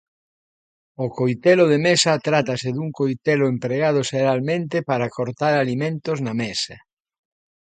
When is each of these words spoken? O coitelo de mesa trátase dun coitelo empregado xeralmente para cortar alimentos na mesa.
O 1.05 1.07
coitelo 1.17 1.65
de 1.71 1.79
mesa 1.87 2.13
trátase 2.27 2.69
dun 2.73 2.89
coitelo 2.99 3.45
empregado 3.53 3.99
xeralmente 4.11 4.77
para 4.89 5.11
cortar 5.17 5.53
alimentos 5.57 6.17
na 6.25 6.33
mesa. 6.43 6.75